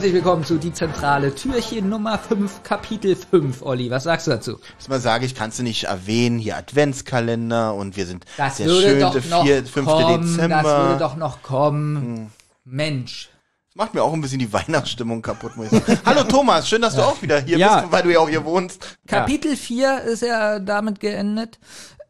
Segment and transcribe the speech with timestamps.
[0.00, 3.60] Herzlich willkommen zu Die Zentrale, Türchen Nummer 5, Kapitel 5.
[3.60, 4.58] Olli, was sagst du dazu?
[4.88, 8.88] Mal sage ich, kannst du nicht erwähnen, hier Adventskalender und wir sind Das sehr würde
[8.88, 9.86] schön, doch der noch 4., 5.
[9.86, 10.62] kommen, Dezember.
[10.62, 12.32] das würde doch noch kommen.
[12.64, 13.28] Mensch.
[13.66, 16.00] Das macht mir auch ein bisschen die Weihnachtsstimmung kaputt, muss ich sagen.
[16.06, 17.80] Hallo Thomas, schön, dass du auch wieder hier Ja.
[17.82, 18.96] bist, weil du ja auch hier wohnst.
[19.06, 21.58] Kapitel 4 ist ja damit geendet,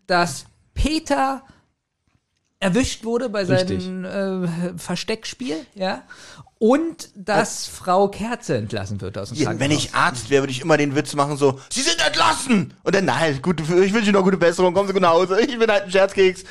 [0.07, 0.45] dass
[0.75, 1.43] Peter
[2.61, 3.83] erwischt wurde bei Richtig.
[3.83, 6.03] seinem äh, Versteckspiel, ja,
[6.61, 9.85] und dass Frau Kerze entlassen wird aus dem Hier, wenn Krankenhaus.
[9.85, 12.75] ich Arzt wäre, würde ich immer den Witz machen, so, Sie sind entlassen!
[12.83, 15.41] Und dann, nein, gut, ich wünsche Ihnen noch gute Besserung, kommen Sie gut nach Hause,
[15.41, 16.45] ich bin halt ein Scherzkeks.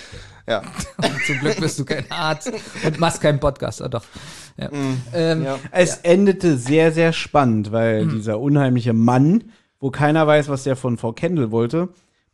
[0.47, 0.63] Ja.
[1.27, 2.51] Zum Glück bist du kein Arzt
[2.83, 4.03] und machst keinen Podcast, ah, doch.
[4.57, 4.69] Ja.
[5.13, 10.75] Ähm, Es endete sehr, sehr spannend, weil dieser unheimliche Mann, wo keiner weiß, was der
[10.75, 11.89] von Frau Kendall wollte,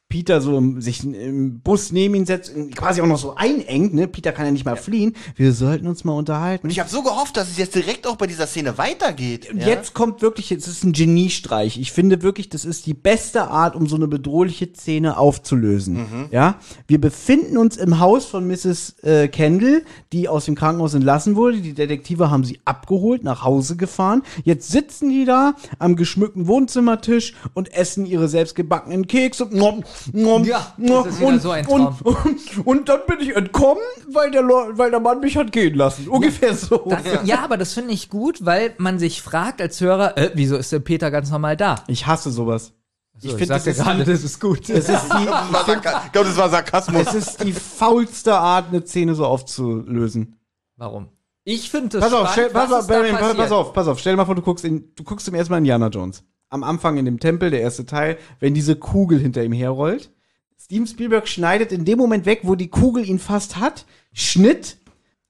[0.08, 4.08] Peter so im, sich im Bus neben ihn setzt, quasi auch noch so einengt, ne?
[4.08, 5.16] Peter kann ja nicht mal fliehen.
[5.36, 6.68] Wir sollten uns mal unterhalten.
[6.68, 9.52] Und ich habe so gehofft, dass es jetzt direkt auch bei dieser Szene weitergeht.
[9.52, 9.68] Und ja?
[9.68, 11.78] jetzt kommt wirklich, es ist ein Geniestreich.
[11.80, 16.28] Ich finde wirklich, das ist die beste Art, um so eine bedrohliche Szene aufzulösen.
[16.32, 19.00] Ja, wir befinden uns im Haus von Mrs.
[19.04, 21.58] Äh, Kendall, die aus dem Krankenhaus entlassen wurde.
[21.58, 24.22] Die Detektive haben sie abgeholt, nach Hause gefahren.
[24.44, 29.48] Jetzt sitzen die da am geschmückten Wohnzimmertisch und essen ihre selbstgebackenen Kekse.
[29.52, 31.98] Nom, Ja, das ist wieder und, so ein Traum.
[32.04, 35.76] Und, und, und dann bin ich entkommen, weil der, weil der Mann mich hat gehen
[35.76, 36.08] lassen.
[36.08, 36.86] Ungefähr so.
[36.90, 37.44] Das, ja.
[37.44, 40.84] aber das finde ich gut, weil man sich fragt als Hörer, äh, wieso ist denn
[40.84, 41.84] Peter ganz normal da?
[41.88, 42.74] Ich hasse sowas.
[43.18, 44.70] So, find, sag das ja ist gerade, die- das ist gut.
[44.70, 47.08] Es ist die, ich glaube, das war Sarkasmus.
[47.08, 50.36] es ist die faulste Art, eine Szene so aufzulösen.
[50.76, 51.08] Warum?
[51.46, 53.88] Ich finde das Pass auf, stell, spannend, pass, was auf, Benjamin, pass, pass auf, pass
[53.88, 54.00] auf.
[54.00, 56.24] Stell dir mal vor, du guckst, in, du guckst zum ersten Mal Indiana Jones.
[56.56, 60.10] Am Anfang in dem Tempel, der erste Teil, wenn diese Kugel hinter ihm herrollt.
[60.58, 63.86] Steven Spielberg schneidet in dem Moment weg, wo die Kugel ihn fast hat.
[64.14, 64.78] Schnitt.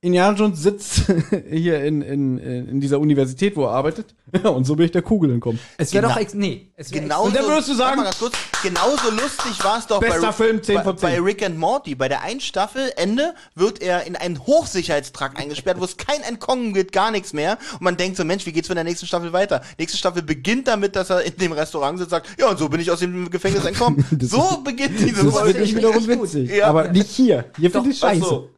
[0.05, 1.01] Indiana Jones sitzt
[1.49, 4.13] hier in, in, in dieser Universität, wo er arbeitet.
[4.43, 5.59] Und so bin ich der Kugel entkommen.
[5.77, 6.13] Es wäre Genau.
[6.13, 8.35] doch, ex nee, es wär Genauso, Und dann würdest du sagen- warte mal ganz kurz,
[8.61, 11.09] genauso lustig war es doch Bester bei, Film, 10 bei, von 10.
[11.09, 11.95] bei Rick and Morty.
[11.95, 16.73] Bei der einen Staffel, Ende, wird er in einen Hochsicherheitstrakt eingesperrt, wo es kein Entkommen
[16.73, 17.57] gibt, gar nichts mehr.
[17.73, 19.61] Und man denkt so, Mensch, wie geht's von der nächsten Staffel weiter?
[19.79, 22.69] Nächste Staffel beginnt damit, dass er in dem Restaurant sitzt und sagt, ja, und so
[22.69, 24.05] bin ich aus dem Gefängnis entkommen.
[24.21, 25.47] so beginnt diese Das Folge.
[25.47, 26.51] wird nicht wiederum witzig.
[26.51, 26.67] Ja.
[26.67, 27.45] Aber nicht hier.
[27.57, 28.21] Hier finde ich ach scheiße.
[28.25, 28.49] so.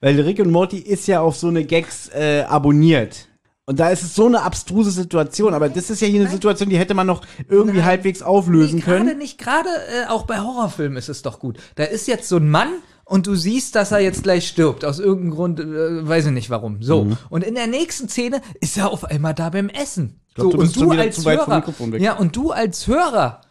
[0.00, 3.28] Weil Rick und Morty ist ja auf so eine Gags äh, abonniert.
[3.66, 5.52] Und da ist es so eine abstruse Situation.
[5.52, 8.80] Aber das ist ja hier eine Situation, die hätte man noch irgendwie halbwegs auflösen Nee,
[8.82, 9.18] Gerade können.
[9.18, 11.58] nicht, gerade äh, auch bei Horrorfilmen ist es doch gut.
[11.74, 12.68] Da ist jetzt so ein Mann
[13.04, 14.86] und du siehst, dass er jetzt gleich stirbt.
[14.86, 16.82] Aus irgendeinem Grund, äh, weiß ich nicht warum.
[16.82, 17.04] So.
[17.04, 17.18] Mhm.
[17.28, 20.20] Und in der nächsten Szene ist er auf einmal da beim Essen.
[20.34, 21.64] glaub, so, du und du als Hörer,
[21.98, 23.42] ja, und du als Hörer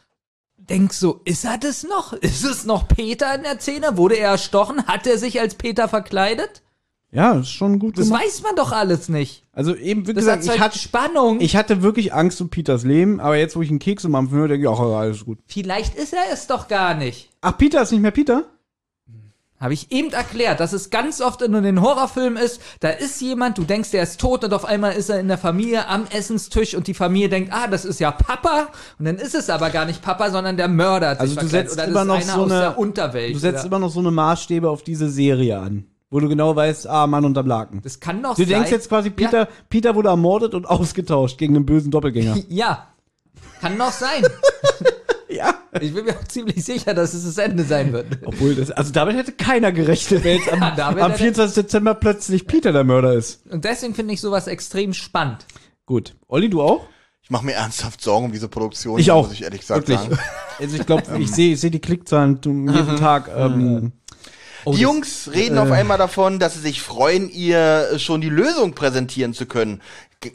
[0.69, 2.13] denkst so, ist er das noch?
[2.13, 3.97] Ist es noch Peter in der Szene?
[3.97, 4.85] Wurde er erstochen?
[4.87, 6.61] Hat er sich als Peter verkleidet?
[7.09, 8.23] Ja, ist schon gut Das gemacht.
[8.25, 9.43] weiß man doch alles nicht.
[9.53, 11.39] Also eben, wie Das gesagt, ich hatte, Spannung.
[11.39, 13.21] ich hatte wirklich Angst um Peters Leben.
[13.21, 15.39] Aber jetzt, wo ich einen Keks im Mampfen höre, denke ich, ach, alles gut.
[15.47, 17.29] Vielleicht ist er es doch gar nicht.
[17.41, 18.43] Ach, Peter ist nicht mehr Peter?
[19.59, 23.57] Habe ich eben erklärt, dass es ganz oft in den Horrorfilmen ist, da ist jemand,
[23.57, 26.75] du denkst, der ist tot und auf einmal ist er in der Familie am Essenstisch
[26.75, 28.67] und die Familie denkt, ah, das ist ja Papa
[28.99, 31.47] und dann ist es aber gar nicht Papa, sondern der Mörder hat Also sich du
[31.47, 33.33] setzt oder immer noch so eine- Unterwelt.
[33.33, 35.85] Du setzt oder, immer noch so eine Maßstäbe auf diese Serie an.
[36.11, 37.81] Wo du genau weißt, ah, Mann unterm Laken.
[37.83, 38.49] das kann doch Du sein.
[38.49, 42.35] denkst jetzt quasi, Peter, Peter wurde ermordet und ausgetauscht gegen einen bösen Doppelgänger.
[42.37, 42.43] Ja.
[42.47, 42.87] ja.
[43.59, 44.23] Kann doch sein.
[45.81, 48.19] Ich bin mir auch ziemlich sicher, dass es das Ende sein wird.
[48.25, 51.55] Obwohl, das, also damit hätte keiner gerechnet, wenn jetzt am, Ja, damit am hätte- 24.
[51.63, 53.45] Dezember plötzlich Peter der Mörder ist.
[53.51, 55.45] Und deswegen finde ich sowas extrem spannend.
[55.85, 56.15] Gut.
[56.27, 56.87] Olli, du auch?
[57.23, 59.23] Ich mache mir ernsthaft Sorgen um diese Produktion, Ich auch.
[59.23, 59.99] muss ich ehrlich gesagt Wirklich.
[59.99, 60.19] sagen.
[60.59, 63.29] Also ich glaube, ich sehe ich seh die Klickzahlen jeden Tag.
[63.35, 63.91] Ähm,
[64.65, 68.19] Oh, Die das- Jungs reden auf einmal davon, dass sie sich freuen, ihr äh, schon
[68.19, 69.81] die Lösung präsentieren zu können.
[70.19, 70.31] Ge-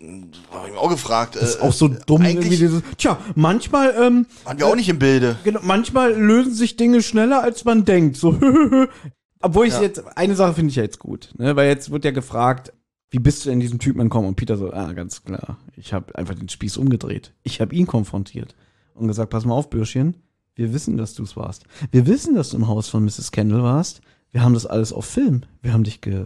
[0.52, 1.34] Hab ich mir auch gefragt.
[1.36, 2.82] ist auch so dumm irgendwie dieses.
[2.98, 5.36] Tja, manchmal, ähm, waren wir auch nicht im Bilde.
[5.42, 8.16] genau, manchmal lösen sich Dinge schneller, als man denkt.
[8.16, 8.38] So,
[9.40, 9.82] obwohl ich Ja.
[9.82, 11.56] jetzt eine Sache finde ich ja jetzt gut, ne?
[11.56, 12.72] Weil jetzt wird ja gefragt,
[13.10, 14.28] wie bist du in diesen Typen entkommen?
[14.28, 15.58] Und Peter so, ah, ganz klar.
[15.76, 17.32] Ich habe einfach den Spieß umgedreht.
[17.42, 18.54] Ich habe ihn konfrontiert
[18.94, 20.16] und gesagt, pass mal auf, Bürschchen.
[20.54, 21.64] Wir wissen, dass du es warst.
[21.90, 23.32] Wir wissen, dass du im Haus von Mrs.
[23.32, 24.00] Kendall warst.
[24.30, 25.42] Wir haben das alles auf Film.
[25.60, 26.24] Wir haben dich ge,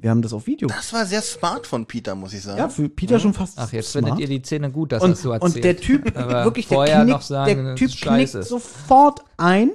[0.00, 0.68] wir haben das auf Video.
[0.68, 2.58] Das war sehr smart von Peter, muss ich sagen.
[2.58, 4.06] Ja, für Peter schon fast Ach, jetzt smart.
[4.06, 5.54] findet ihr die Szene gut, dass und, das so erzählt.
[5.54, 8.38] und der Typ, wirklich, der knickt, noch sagen, der Typ scheiße.
[8.38, 9.70] knickt sofort ein.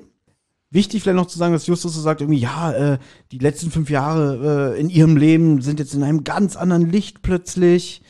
[0.71, 2.97] Wichtig vielleicht noch zu sagen, dass Justus so sagt, irgendwie, ja, äh,
[3.31, 7.23] die letzten fünf Jahre äh, in ihrem Leben sind jetzt in einem ganz anderen Licht
[7.23, 8.03] plötzlich.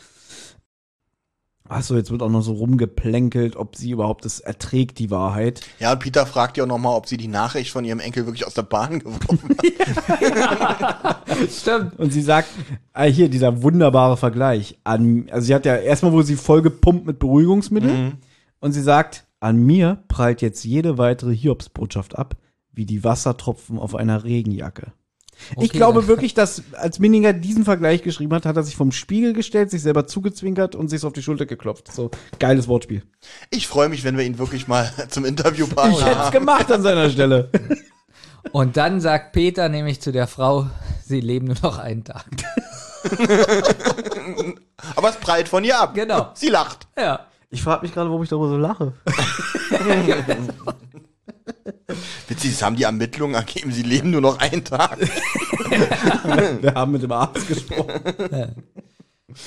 [1.69, 5.62] Achso, jetzt wird auch noch so rumgeplänkelt, ob sie überhaupt das erträgt, die Wahrheit.
[5.80, 8.48] Ja, und Peter fragt ja auch nochmal, ob sie die Nachricht von ihrem Enkel wirklich
[8.48, 9.56] aus der Bahn geworfen
[10.10, 11.21] hat.
[11.51, 12.00] Stimmt.
[12.00, 12.50] Und sie sagt,
[12.94, 14.80] ah, hier, dieser wunderbare Vergleich.
[14.83, 18.18] An, also sie hat ja erstmal wurde sie voll gepumpt mit Beruhigungsmitteln.
[18.62, 22.36] Und sie sagt, an mir prallt jetzt jede weitere Hiobsbotschaft ab,
[22.74, 24.92] wie die Wassertropfen auf einer Regenjacke.
[25.51, 28.75] Ich Okay, glaube dann- wirklich, dass als Minninger diesen Vergleich geschrieben hat, hat er sich
[28.75, 31.91] vom Spiegel gestellt, sich selber zugezwinkert und sich auf die Schulter geklopft.
[31.91, 33.03] So, geiles Wortspiel.
[33.50, 36.31] Ich freue mich, wenn wir ihn wirklich mal zum Interviewpartner Ich hätte es haben.
[36.31, 37.50] gemacht an seiner Stelle.
[38.51, 40.68] Und dann sagt Peter nämlich zu der Frau,
[41.06, 42.25] sie leben nur noch einen Tag.
[44.95, 45.94] Aber es prallt von ihr ab.
[45.94, 46.30] Genau.
[46.33, 46.88] Sie lacht.
[46.97, 47.25] Ja.
[47.50, 48.94] Ich frage mich gerade, warum ich darüber so lache.
[52.27, 54.98] Witzig, es haben die Ermittlungen ergeben, sie leben nur noch einen Tag.
[56.62, 57.92] Wir haben mit dem Arzt gesprochen.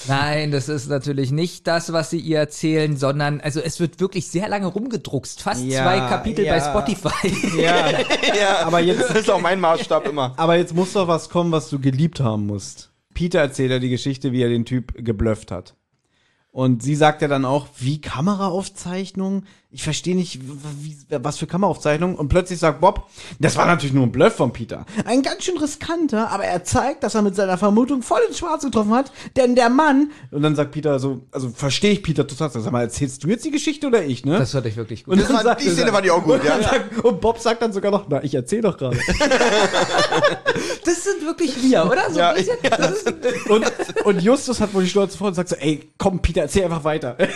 [0.07, 4.29] Nein, das ist natürlich nicht das, was sie ihr erzählen, sondern, also es wird wirklich
[4.29, 5.43] sehr lange rumgedruckst.
[5.43, 6.55] Fast Ja, zwei Kapitel ja.
[6.57, 7.61] bei Spotify.
[7.61, 7.91] Ja,
[8.39, 10.35] ja, aber jetzt- Das ist auch mein Maßstab immer.
[10.37, 12.91] aber jetzt muss doch was kommen, was du geliebt haben musst.
[13.13, 15.75] Peter erzählt ja die Geschichte, wie er den Typ geblufft hat.
[16.53, 19.47] Und sie sagt ja dann auch, wie Kameraaufzeichnungen?
[19.75, 20.39] Ich verstehe nicht,
[20.83, 22.17] wie, was für Kameraaufzeichnungen.
[22.17, 23.09] Und plötzlich sagt Bob,
[23.41, 24.85] das war natürlich nur ein Bluff von Peter.
[25.07, 28.65] Ein ganz schön riskanter, aber er zeigt, dass er mit seiner Vermutung voll ins Schwarz
[28.65, 29.11] getroffen hat.
[29.35, 32.83] Denn der Mann, und dann sagt Peter so, also verstehe ich Peter total, sag mal,
[32.83, 34.39] erzählst du jetzt die Geschichte oder ich, ne?
[34.39, 35.15] Das fand ich wirklich gut.
[35.15, 36.63] Und Das war- die Szene fand ich auch gut, und, ja.
[36.63, 38.99] sagt- und Bob sagt dann sogar noch, na, ich erzähle doch gerade.
[40.85, 42.11] Das sind wirklich wir, oder?
[42.11, 43.13] So Ja, das ist,
[43.49, 43.65] Und,
[44.05, 46.85] und Justus hat wohl die Schnauze vor und sagt so, ey, komm, Peter, erzähl einfach
[46.85, 47.17] weiter.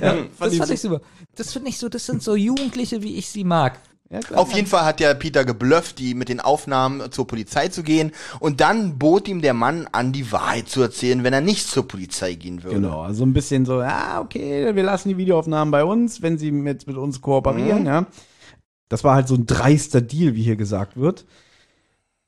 [0.00, 1.00] Ja, das ich fand so- ich super.
[1.36, 3.78] Das finde ich so, das sind so Jugendliche, wie ich sie mag.
[4.10, 4.20] Ja.
[4.36, 8.12] Auf jeden Fall hat ja Peter geblufft, die mit den Aufnahmen zur Polizei zu gehen.
[8.38, 11.88] Und dann bot ihm der Mann an, die Wahrheit zu erzählen, wenn er nicht zur
[11.88, 12.76] Polizei gehen würde.
[12.76, 16.52] Genau, also ein bisschen so, ja, okay, wir lassen die Videoaufnahmen bei uns, wenn sie
[16.52, 18.06] mit, mit uns kooperieren, ja.
[18.88, 21.24] Das war halt so ein dreister Deal, wie hier gesagt wird.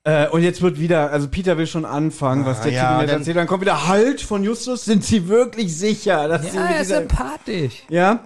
[0.08, 3.06] Äh, und jetzt wird wieder, also Peter will schon anfangen, was Ah, der ja, Typ
[3.08, 3.36] mir erzählt.
[3.36, 4.84] Dann kommt wieder Halt von Justus.
[4.84, 7.82] Sind Sie wirklich sicher, dass Sie Ja, mit er ist dieser, sympathisch.
[7.88, 8.20] Ja.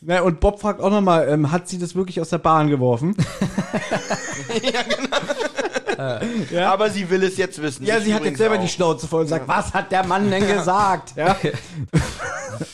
[0.00, 0.22] ja.
[0.22, 3.14] Und Bob fragt auch nochmal, ähm, hat sie das wirklich aus der Bahn geworfen?
[6.50, 6.72] ja.
[6.72, 7.84] Aber sie will es jetzt wissen.
[7.84, 8.60] Ja, Ich sie hat jetzt selber auch.
[8.60, 11.12] die Schnauze voll und sagt, was hat der Mann denn gesagt?
[11.16, 11.36] Ja.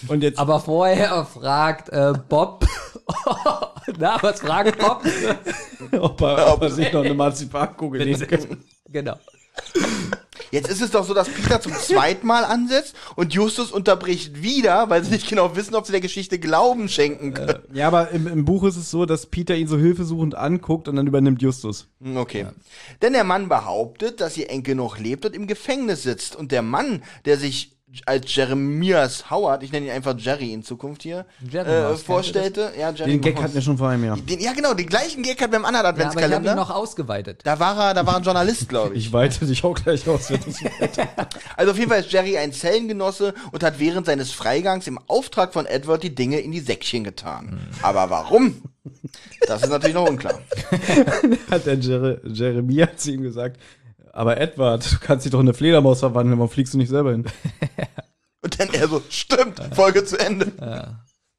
[0.08, 2.64] Und jetzt Aber vorher fragt äh, Bob,
[3.98, 5.02] na, was fragt Bob?
[6.00, 8.64] ob er, ob er sich noch eine Marzipankugel nehmen kann.
[8.88, 9.16] genau.
[10.50, 14.88] Jetzt ist es doch so, dass Peter zum zweiten Mal ansetzt und Justus unterbricht wieder,
[14.90, 17.58] weil sie nicht genau wissen, ob sie der Geschichte Glauben schenken können.
[17.72, 20.96] Ja, aber im, im Buch ist es so, dass Peter ihn so hilfesuchend anguckt und
[20.96, 21.88] dann übernimmt Justus.
[22.00, 22.46] Hm, Okay.
[23.02, 26.36] Denn der Mann behauptet, dass ihr Enkel noch lebt und im Gefängnis sitzt.
[26.36, 27.76] Und der Mann, der sich
[28.06, 32.72] als Jeremias Howard, ich nenne ihn einfach Jerry in Zukunft hier, Jerry äh, vorstellte.
[32.78, 34.16] Ja, Jerry Den Gag hatten wir schon vor einem Jahr.
[34.16, 36.54] Den, ja, genau, den gleichen Gag hat beim anderen Ja, aber ich habe ihn Adventskalender.
[36.54, 37.40] noch ausgeweitet.
[37.44, 39.06] da war er, da war ein Journalist, glaube ich.
[39.06, 40.30] Ich weite dich auch gleich aus.
[40.30, 41.00] wenn du's willst.
[41.56, 45.52] Also auf jeden Fall ist Jerry ein Zellengenosse und hat während seines Freigangs im Auftrag
[45.52, 47.60] von Edward die Dinge in die Säckchen getan.
[47.82, 48.62] Aber warum?
[49.46, 50.40] Das ist natürlich noch unklar.
[51.50, 53.58] hat der Jer Jeremia zu ihm gesagt,
[54.14, 57.12] aber Edward, du kannst dich doch in eine Fledermaus verwandeln, warum fliegst du nicht selber
[57.12, 57.24] hin?
[58.42, 60.52] Und dann er so, stimmt, Folge zu Ende.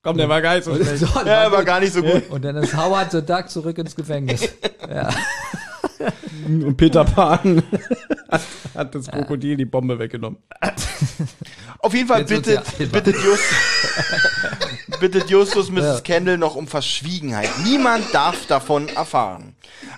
[0.01, 0.61] Komm, der war geil.
[0.63, 0.99] So schlecht.
[1.05, 2.29] So, Ja, war gar nicht so gut.
[2.29, 4.49] und dann ist Howard so Tag zurück ins Gefängnis.
[4.89, 5.09] Ja.
[6.45, 7.63] Und Peter Pan
[8.29, 8.41] hat,
[8.75, 10.37] hat das Krokodil die Bombe weggenommen.
[11.79, 13.43] Auf jeden Fall ja bittet, bittet, Just,
[14.99, 15.83] bittet Justus Mrs.
[15.83, 15.99] Ja.
[16.01, 17.49] Kendall noch um Verschwiegenheit.
[17.63, 19.55] Niemand darf davon erfahren.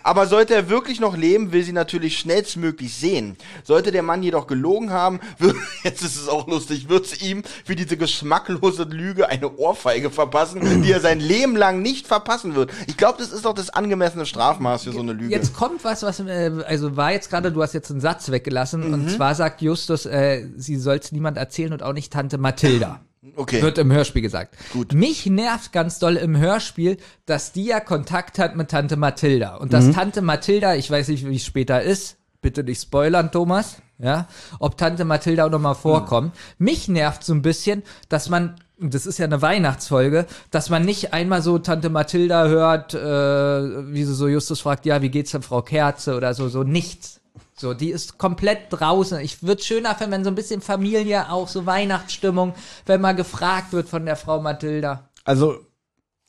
[0.07, 3.35] Aber sollte er wirklich noch leben, will sie natürlich schnellstmöglich sehen.
[3.65, 7.43] Sollte der Mann jedoch gelogen haben, wird, jetzt ist es auch lustig, wird sie ihm
[7.65, 12.71] für diese geschmacklose Lüge eine Ohrfeige verpassen, die er sein Leben lang nicht verpassen wird.
[12.87, 15.29] Ich glaube, das ist doch das angemessene Strafmaß für so eine Lüge.
[15.33, 18.87] Jetzt kommt was, was, äh, also war jetzt gerade, du hast jetzt einen Satz weggelassen,
[18.87, 18.93] Mhm.
[18.93, 23.01] und zwar sagt Justus, äh, sie soll es niemand erzählen und auch nicht Tante Mathilda.
[23.35, 23.61] Okay.
[23.61, 24.55] Wird im Hörspiel gesagt.
[24.73, 24.93] Gut.
[24.93, 29.55] Mich nervt ganz doll im Hörspiel, dass die ja Kontakt hat mit Tante Mathilda.
[29.57, 29.71] Und Mhm.
[29.71, 34.27] dass Tante Mathilda, ich weiß nicht, wie es später ist, bitte nicht spoilern, Thomas, ja,
[34.59, 36.35] ob Tante Mathilda auch nochmal vorkommt.
[36.59, 41.13] Mich nervt so ein bisschen, dass man, das ist ja eine Weihnachtsfolge, dass man nicht
[41.13, 45.41] einmal so Tante Mathilda hört, äh, wie sie so Justus fragt, ja, wie geht's denn
[45.41, 47.19] Frau Kerze oder so, so nichts.
[47.59, 49.19] So, die ist komplett draußen.
[49.19, 52.53] Ich würde schöner finden, wenn so ein bisschen Familie auch, so Weihnachtsstimmung,
[52.85, 55.09] wenn mal gefragt wird von der Frau Mathilda.
[55.23, 55.65] Also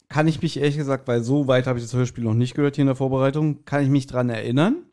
[0.08, 2.76] kann ich mich ehrlich gesagt, weil so weit habe ich das Hörspiel noch nicht gehört
[2.76, 4.87] hier in der Vorbereitung, kann ich mich dran erinnern.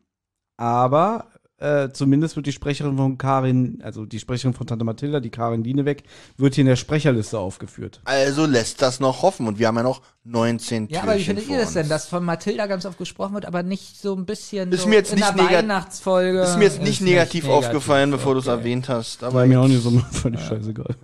[0.58, 5.30] Aber äh, zumindest wird die Sprecherin von Karin, also die Sprecherin von Tante Mathilda, die
[5.30, 6.02] Karin Dieneweg,
[6.36, 8.00] wird hier in der Sprecherliste aufgeführt.
[8.04, 9.46] Also lässt das noch hoffen.
[9.46, 11.74] Und wir haben ja noch 19 Ja, aber wie Türchen findet ihr das uns.
[11.74, 14.88] denn, dass von Mathilda ganz oft gesprochen wird, aber nicht so ein bisschen Ist so
[14.88, 16.40] mir jetzt in nicht der Weihnachtsfolge?
[16.42, 18.58] Ist mir jetzt nicht negativ, negativ, aufgefallen, bevor du es okay.
[18.58, 19.24] erwähnt hast.
[19.24, 20.94] Aber War mir auch nicht so völlig scheißegal.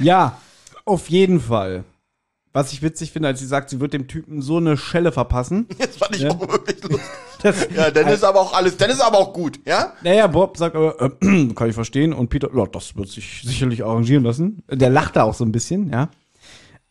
[0.00, 0.40] ja,
[0.84, 1.84] auf jeden Fall.
[2.52, 5.66] Was ich witzig finde, als sie sagt, sie wird dem Typen so eine Schelle verpassen.
[5.78, 6.30] jetzt fand ich Ja.
[6.30, 7.00] auch wirklich lustig.
[7.42, 9.92] Das, Ja, dann ist aber auch alles, dann ist aber auch gut, ja?
[10.02, 11.10] Naja, Bob sagt aber, äh,
[11.54, 12.12] kann ich verstehen.
[12.12, 14.62] Und Peter, ja, das wird sich sicherlich arrangieren lassen.
[14.70, 16.08] Der lacht da auch so ein bisschen, ja.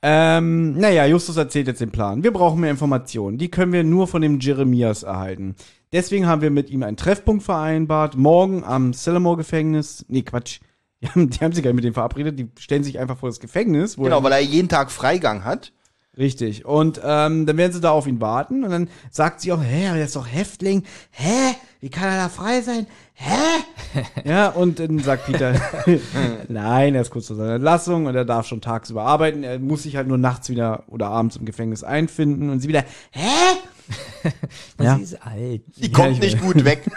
[0.01, 2.23] Ähm, naja, Justus erzählt jetzt den Plan.
[2.23, 3.39] Wir brauchen mehr Informationen.
[3.39, 5.55] Die können wir nur von dem Jeremias erhalten.
[5.91, 8.15] Deswegen haben wir mit ihm einen Treffpunkt vereinbart.
[8.15, 10.05] Morgen am Sillamore-Gefängnis.
[10.07, 10.59] Nee, Quatsch.
[11.01, 12.37] Die haben, die haben sich gar nicht mit dem verabredet.
[12.37, 13.97] Die stellen sich einfach vor das Gefängnis.
[13.97, 15.71] Wo Genau, weil er jeden Tag Freigang hat.
[16.17, 16.65] Richtig.
[16.65, 18.63] Und ähm, dann werden sie da auf ihn warten.
[18.63, 20.83] Und dann sagt sie auch, hä, aber der ist doch Häftling.
[21.11, 21.55] Hä?
[21.81, 22.87] Wie kann er da frei sein?
[23.13, 24.03] Hä?
[24.23, 25.55] ja, und dann sagt Peter,
[26.47, 29.43] nein, er ist kurz vor seiner Entlassung und er darf schon tagsüber arbeiten.
[29.43, 32.49] Er muss sich halt nur nachts wieder oder abends im Gefängnis einfinden.
[32.49, 33.29] Und sie wieder, hä?
[34.81, 34.95] Ja.
[34.95, 35.61] Sie ist alt.
[35.77, 36.89] Die kommt ich nicht gut weg.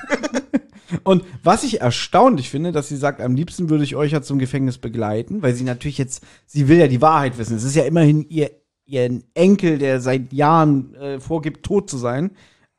[1.02, 4.38] Und was ich erstaunlich finde, dass sie sagt, am liebsten würde ich euch ja zum
[4.38, 7.56] Gefängnis begleiten, weil sie natürlich jetzt, sie will ja die Wahrheit wissen.
[7.56, 8.50] Es ist ja immerhin ihr,
[8.88, 12.32] ihr Enkel, der seit Jahren äh, vorgibt, tot zu sein.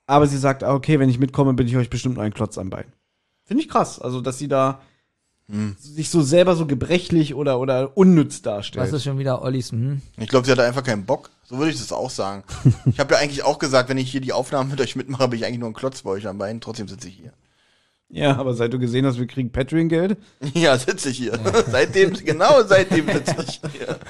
[0.06, 2.58] Aber sie sagt, ah, okay, wenn ich mitkomme, bin ich euch bestimmt nur ein Klotz
[2.58, 2.86] am Bein.
[3.46, 4.00] Finde ich krass.
[4.00, 4.82] Also, dass sie da
[5.80, 8.86] sich so selber so gebrechlich oder, oder unnütz darstellt.
[8.86, 9.72] Was ist schon wieder Ollis?
[9.72, 10.02] Hm?
[10.18, 11.32] Ich glaube, sie hat einfach keinen Bock.
[11.44, 12.44] So würde ich das auch sagen.
[12.86, 15.40] Ich habe ja eigentlich auch gesagt, wenn ich hier die Aufnahmen mit euch mitmache, bin
[15.40, 16.62] ich eigentlich nur ein Klotz bei euch am Bein.
[16.62, 17.34] Trotzdem sitze ich hier.
[18.12, 20.18] Ja, aber seit du gesehen hast, wir kriegen Patreon-Geld.
[20.56, 21.40] Ja, sitze ich hier.
[21.68, 24.00] seitdem, genau seitdem sitze ich hier.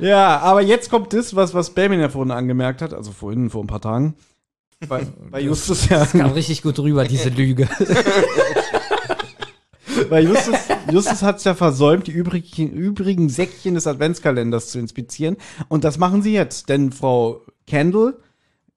[0.00, 3.64] Ja, aber jetzt kommt das, was, was Benjamin ja vorhin angemerkt hat, also vorhin, vor
[3.64, 4.14] ein paar Tagen.
[4.88, 6.06] Bei, bei Justus ja.
[6.06, 7.68] Kam richtig gut rüber, diese Lüge.
[10.08, 10.56] Weil Justus,
[10.92, 15.36] Justus hat es ja versäumt, die übrigen, übrigen Säckchen des Adventskalenders zu inspizieren.
[15.66, 16.68] Und das machen sie jetzt.
[16.68, 18.16] Denn Frau Kendall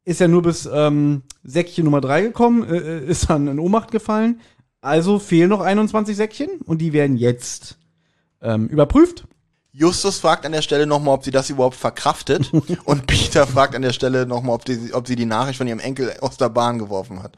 [0.05, 3.91] ist ja nur bis ähm, Säckchen Nummer 3 gekommen, äh, äh, ist dann in Ohnmacht
[3.91, 4.41] gefallen.
[4.81, 7.77] Also fehlen noch 21 Säckchen und die werden jetzt
[8.41, 9.25] ähm, überprüft.
[9.73, 12.51] Justus fragt an der Stelle nochmal, ob sie das überhaupt verkraftet.
[12.83, 15.79] Und Peter fragt an der Stelle nochmal, ob, die- ob sie die Nachricht von ihrem
[15.79, 17.37] Enkel aus der Bahn geworfen hat.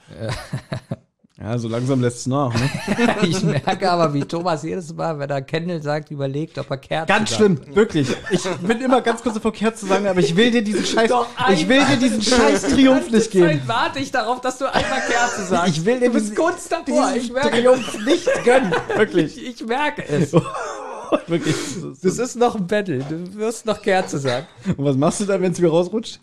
[1.43, 2.53] Ja, so langsam lässt es nach.
[2.53, 2.69] Ne?
[3.23, 7.07] Ich merke aber, wie Thomas jedes Mal, wenn er Kendall sagt, überlegt, ob er Kerzen
[7.07, 7.41] Ganz sagt.
[7.41, 8.07] schlimm, wirklich.
[8.31, 11.09] Ich bin immer ganz kurz davor, Kerz zu sagen, aber ich will dir diesen Scheiß,
[11.09, 13.47] Doch ich will dir diesen Scheiß Triumph nicht geben.
[13.47, 15.77] Zeit warte ich darauf, dass du einmal Kerze sagst.
[15.77, 16.85] Ich will dir du bist kurz davor.
[16.85, 18.73] diesen Ich merke, Triumph nicht gönnen.
[18.95, 19.37] Wirklich.
[19.37, 20.31] ich, ich merke es.
[21.27, 21.55] Wirklich.
[22.01, 22.99] Das ist noch ein Battle.
[22.99, 24.47] Du wirst noch Kerze sagen.
[24.77, 26.19] Und was machst du dann, wenn es wieder rausrutscht?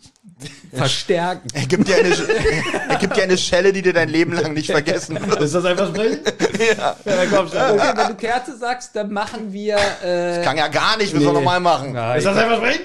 [0.72, 1.48] Verstärken.
[1.52, 2.08] Er gibt dir eine,
[2.88, 5.40] er gibt dir eine Schelle, die dir dein Leben lang nicht vergessen wird.
[5.40, 6.20] Ist das einfach sprechen?
[6.58, 6.96] Ja.
[7.04, 7.58] Ja, komm schon.
[7.58, 9.76] Okay, wenn du Kerze sagst, dann machen wir.
[10.02, 11.94] Äh, Kann ja gar nicht, müssen wir nochmal machen.
[12.16, 12.82] Ist das einfach sprechen?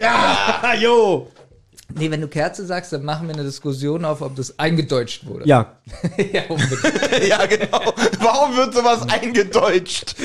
[0.00, 1.28] Ja, jo.
[1.98, 5.46] Nee, wenn du Kerze sagst, dann machen wir eine Diskussion auf, ob das eingedeutscht wurde.
[5.46, 5.76] Ja,
[6.32, 7.28] ja unbedingt.
[7.28, 7.92] Ja, genau.
[8.20, 10.16] Warum wird sowas eingedeutscht?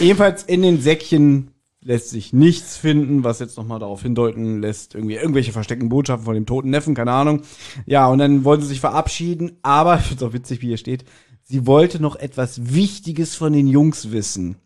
[0.00, 5.16] Jedenfalls in den Säckchen lässt sich nichts finden, was jetzt nochmal darauf hindeuten lässt, irgendwie
[5.16, 7.42] irgendwelche versteckten Botschaften von dem toten Neffen, keine Ahnung.
[7.86, 10.76] Ja, und dann wollen sie sich verabschieden, aber ich finde es auch witzig, wie hier
[10.76, 11.04] steht,
[11.42, 14.56] sie wollte noch etwas Wichtiges von den Jungs wissen.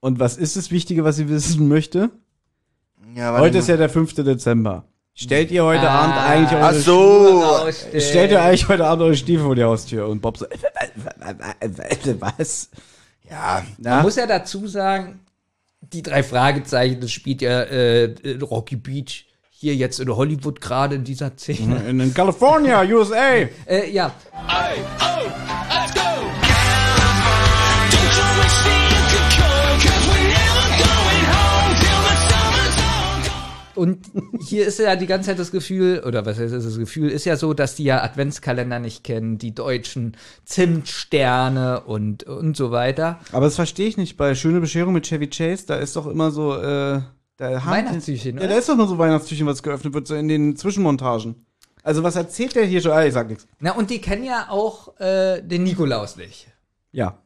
[0.00, 2.10] Und was ist das Wichtige, was sie wissen möchte?
[3.14, 4.14] Ja, Heute ist ja der 5.
[4.14, 4.84] Dezember.
[5.14, 6.00] Stellt ihr heute Ah.
[6.02, 7.40] Abend eigentlich Ach eure so.
[7.40, 8.00] Rausstellen.
[8.00, 10.08] Stellt ihr eigentlich heute Abend eure Stiefel vor die Haustür?
[10.08, 10.48] Und Bob so, äh,
[12.20, 12.70] was?
[13.30, 15.20] Ja, Man muss ja dazu sagen,
[15.80, 21.04] die drei Fragezeichen, das spielt ja äh, Rocky Beach hier jetzt in Hollywood gerade in
[21.04, 21.84] dieser Szene.
[21.88, 23.46] In, in California, USA.
[23.66, 24.12] Äh, ja,
[24.48, 25.30] Hey, oh,
[25.70, 26.00] let's go!
[27.90, 28.83] Don't you wish
[33.74, 34.06] und
[34.46, 37.24] hier ist ja die ganze Zeit das Gefühl, oder was heißt das, das Gefühl, ist
[37.24, 43.20] ja so, dass die ja Adventskalender nicht kennen, die deutschen Zimtsterne und, und so weiter.
[43.32, 44.16] Aber das verstehe ich nicht.
[44.16, 47.00] Bei Schöne Bescherung mit Chevy Chase, da ist doch immer so, äh,
[47.36, 50.28] da haben Weihnachtstüchchen, Ja, da ist doch nur so Weihnachtstüchchen, was geöffnet wird, so in
[50.28, 51.46] den Zwischenmontagen.
[51.82, 52.92] Also was erzählt der hier schon?
[52.92, 53.46] Ah, ich sag nichts.
[53.60, 56.48] Na, und die kennen ja auch äh, den Nikolaus nicht.
[56.92, 57.18] Ja.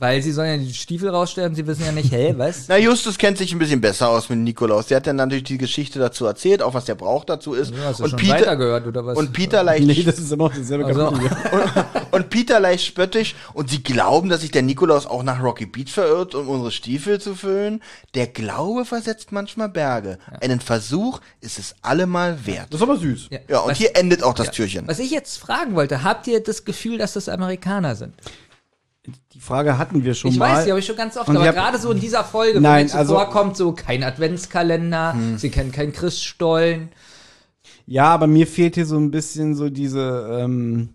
[0.00, 2.64] Weil sie sollen ja die Stiefel rausstellen, sie wissen ja nicht, hä, was?
[2.68, 4.86] Na, Justus kennt sich ein bisschen besser aus mit Nikolaus.
[4.86, 7.70] Der hat dann natürlich die Geschichte dazu erzählt, auch was der Brauch dazu ist.
[7.72, 9.18] Du hast du und, schon Peter, weitergehört, oder was?
[9.18, 11.30] und Peter leicht, Nee, das ist immer noch dieselbe Also- Kapitel.
[12.12, 13.36] Und Peter leicht spöttisch.
[13.54, 17.20] Und sie glauben, dass sich der Nikolaus auch nach Rocky Beach verirrt, um unsere Stiefel
[17.20, 17.82] zu füllen.
[18.14, 20.18] Der Glaube versetzt manchmal Berge.
[20.40, 22.66] Einen Versuch ist es allemal wert.
[22.70, 23.28] Das ist aber süß.
[23.48, 24.88] Ja, und Was- hier endet auch das Türchen.
[24.88, 28.14] Was ich jetzt fragen wollte, habt ihr das Gefühl, dass das Amerikaner sind?
[29.06, 30.56] Die Frage hatten wir schon Ich mal.
[30.56, 32.60] weiß, die habe ich schon ganz oft, Und ich aber gerade so in dieser Folge,
[32.60, 35.38] Nein, wenn jetzt so also- vorkommt, so kein Adventskalender, Hm.
[35.38, 36.90] sie kennen keinen Christstollen.
[37.86, 40.90] Ja, aber mir fehlt hier so ein bisschen so diese, ähm,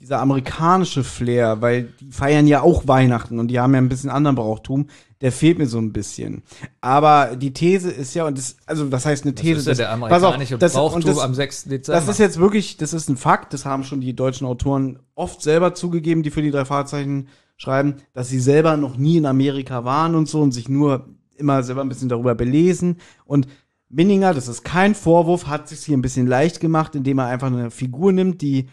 [0.00, 4.10] dieser amerikanische Flair, weil die feiern ja auch Weihnachten und die haben ja ein bisschen
[4.10, 4.88] anderen Brauchtum.
[5.20, 6.42] Der fehlt mir so ein bisschen.
[6.80, 9.56] Aber die These ist ja, und das, also was heißt eine These?
[9.64, 11.64] Das ist ja der pass auf, amerikanische das- Brauchtum das, am 6.
[11.64, 12.00] Dezember.
[12.00, 15.42] Das ist jetzt wirklich, das ist ein Fakt, das haben schon die deutschen Autoren oft
[15.42, 19.84] selber zugegeben, die für die drei Fahrzeichen schreiben, dass sie selber noch nie in Amerika
[19.84, 22.98] waren und so und sich nur immer selber ein bisschen darüber belesen.
[23.24, 23.48] Und
[23.88, 27.46] Minninger, das ist kein Vorwurf, hat sich hier ein bisschen leicht gemacht, indem er einfach
[27.48, 28.68] eine Figur nimmt, die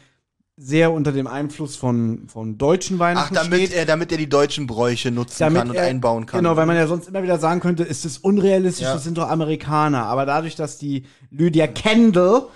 [0.58, 3.74] sehr unter dem Einfluss von, von deutschen Ach, Weihnachten damit steht.
[3.74, 6.40] er, damit er die deutschen Bräuche nutzen kann und er- einbauen kann.
[6.40, 8.94] Genau, weil man ja sonst immer wieder sagen könnte, ist das unrealistisch, Ja.
[8.94, 10.06] das sind doch Amerikaner.
[10.06, 12.48] Aber dadurch, dass die Lydia Kendall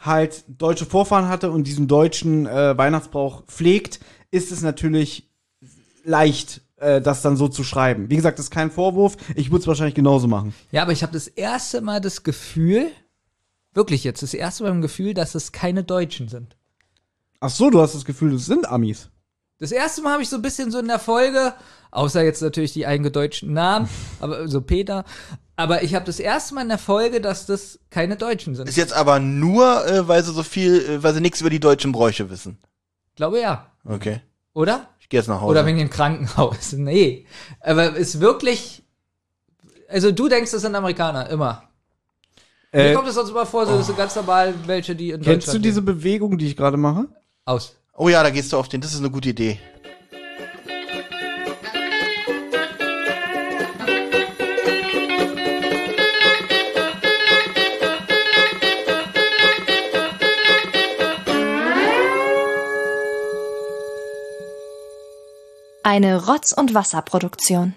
[0.00, 4.00] halt deutsche Vorfahren hatte und diesen deutschen äh, Weihnachtsbrauch pflegt,
[4.30, 5.28] ist es natürlich
[6.04, 8.08] leicht, äh, das dann so zu schreiben.
[8.08, 9.16] Wie gesagt, das ist kein Vorwurf.
[9.34, 10.54] Ich würde es wahrscheinlich genauso machen.
[10.70, 12.86] ja, aber ich habe das erste Mal das Gefühl,
[13.74, 16.56] wirklich jetzt, das erste Mal im Gefühl, dass es keine Deutschen sind.
[17.40, 19.10] Ach so, du hast das Gefühl, das sind Amis.
[19.58, 21.54] Das erste Mal habe ich so ein bisschen so in der Folge,
[21.90, 23.88] außer jetzt natürlich die eingedeutschten Namen,
[24.20, 25.04] aber so Peter,
[25.56, 28.68] aber ich habe das erste Mal in der Folge, dass das keine Deutschen sind.
[28.68, 31.60] Ist jetzt aber nur, äh, weil sie so viel, äh, weil sie nichts über die
[31.60, 32.58] deutschen Bräuche wissen.
[33.14, 34.20] glaube ja, Okay.
[34.52, 34.88] oder?
[35.00, 35.52] Ich gehe jetzt nach Hause.
[35.52, 36.72] Oder wegen dem Krankenhaus.
[36.76, 37.26] Nee.
[37.60, 38.82] Aber ist wirklich.
[39.88, 41.62] Also du denkst, das sind Amerikaner, immer.
[42.72, 45.20] Mir Äh, kommt es sonst immer vor, so das sind ganz normal welche, die in
[45.22, 45.80] kennst du Deutschland diese.
[45.82, 47.06] Bewegung, die ich gerade mache?
[47.46, 47.76] Aus?
[47.96, 48.80] oh ja, da gehst du auf den.
[48.80, 49.58] Das ist eine gute Idee.
[65.82, 67.74] Eine Rotz- und Wasserproduktion.